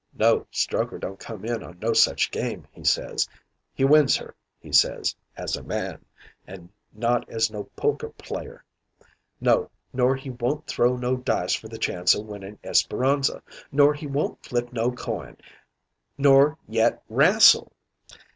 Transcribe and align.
"No, 0.15 0.47
Strokher 0.51 0.97
don't 0.99 1.19
come 1.19 1.45
in 1.45 1.61
on 1.61 1.77
no 1.77 1.93
such 1.93 2.31
game, 2.31 2.65
he 2.71 2.83
says. 2.83 3.29
He 3.75 3.85
wins 3.85 4.15
her, 4.17 4.33
he 4.59 4.71
says, 4.71 5.15
as 5.37 5.55
a 5.55 5.61
man, 5.61 6.03
and 6.47 6.69
not 6.91 7.29
as 7.29 7.51
no 7.51 7.65
poker 7.75 8.09
player. 8.09 8.65
No, 9.39 9.69
nor 9.93 10.15
he 10.15 10.31
won't 10.31 10.65
throw 10.65 10.95
no 10.95 11.17
dice 11.17 11.53
for 11.53 11.67
the 11.67 11.77
chance 11.77 12.15
o' 12.15 12.21
winnin' 12.21 12.57
Esperanza, 12.63 13.43
nor 13.71 13.93
he 13.93 14.07
won't 14.07 14.43
flip 14.43 14.73
no 14.73 14.91
coin, 14.91 15.37
nor 16.17 16.57
yet 16.67 17.03
'rastle. 17.07 17.71